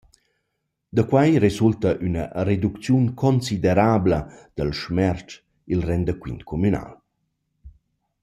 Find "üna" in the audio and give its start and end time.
2.07-2.23